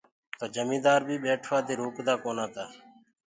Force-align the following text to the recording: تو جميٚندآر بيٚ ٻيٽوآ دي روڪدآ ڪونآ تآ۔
تو 0.37 0.45
جميٚندآر 0.55 0.99
بيٚ 1.07 1.21
ٻيٽوآ 1.23 1.57
دي 1.67 1.73
روڪدآ 1.81 2.13
ڪونآ 2.23 2.45
تآ۔ 2.53 2.65